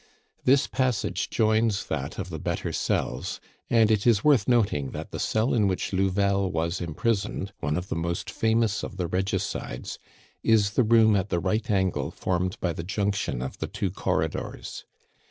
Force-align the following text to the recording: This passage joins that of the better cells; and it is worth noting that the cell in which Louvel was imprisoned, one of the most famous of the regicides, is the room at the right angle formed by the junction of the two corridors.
This 0.45 0.65
passage 0.65 1.29
joins 1.29 1.85
that 1.85 2.17
of 2.17 2.31
the 2.31 2.39
better 2.39 2.73
cells; 2.73 3.39
and 3.69 3.91
it 3.91 4.07
is 4.07 4.23
worth 4.23 4.47
noting 4.47 4.89
that 4.93 5.11
the 5.11 5.19
cell 5.19 5.53
in 5.53 5.67
which 5.67 5.93
Louvel 5.93 6.51
was 6.51 6.81
imprisoned, 6.81 7.53
one 7.59 7.77
of 7.77 7.89
the 7.89 7.95
most 7.95 8.27
famous 8.27 8.81
of 8.81 8.97
the 8.97 9.05
regicides, 9.05 9.99
is 10.41 10.71
the 10.71 10.81
room 10.83 11.15
at 11.15 11.29
the 11.29 11.37
right 11.39 11.69
angle 11.69 12.09
formed 12.09 12.59
by 12.59 12.73
the 12.73 12.83
junction 12.83 13.43
of 13.43 13.59
the 13.59 13.67
two 13.67 13.91
corridors. 13.91 14.85